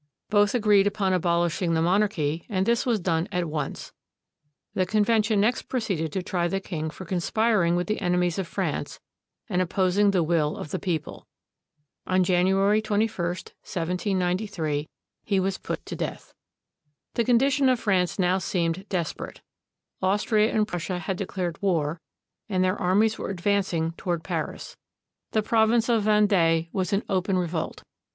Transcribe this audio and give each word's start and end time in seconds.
Both 0.31 0.55
agreed 0.55 0.87
upon 0.87 1.13
abolishing 1.13 1.75
the 1.75 1.81
monarchy, 1.83 2.47
and 2.49 2.65
this 2.65 2.87
was 2.87 2.99
done 2.99 3.27
at 3.31 3.47
once. 3.47 3.93
The 4.73 4.87
convention 4.87 5.39
next 5.39 5.69
proceeded 5.69 6.11
to 6.13 6.23
try 6.23 6.47
the 6.47 6.59
king 6.59 6.89
for 6.89 7.05
conspiring 7.05 7.75
with 7.75 7.85
the 7.85 8.01
enemies 8.01 8.39
of 8.39 8.47
France 8.47 8.99
and 9.47 9.61
opposing 9.61 10.09
the 10.09 10.23
will 10.23 10.57
of 10.57 10.71
the 10.71 10.79
people. 10.79 11.27
On 12.07 12.23
January 12.23 12.81
21, 12.81 13.09
1793, 13.15 14.89
he 15.23 15.39
was 15.39 15.59
put 15.59 15.85
to 15.85 15.95
death. 15.95 16.33
The 17.13 17.23
condition 17.23 17.69
of 17.69 17.79
France 17.79 18.17
now 18.17 18.39
seemed 18.39 18.89
desperate. 18.89 19.41
Austria 20.01 20.51
and 20.51 20.67
Prussia 20.67 20.97
had 20.97 21.15
declared 21.15 21.61
war 21.61 22.01
and 22.49 22.63
their 22.63 22.81
armies 22.81 23.19
were 23.19 23.31
advanc 23.31 23.71
ing 23.71 23.91
toward 23.91 24.23
Paris. 24.23 24.75
The 25.29 25.43
province 25.43 25.89
of 25.89 26.01
Vendee 26.01 26.69
was 26.73 26.91
in 26.91 27.03
open 27.07 27.37
re 27.37 27.45
volt. 27.45 27.83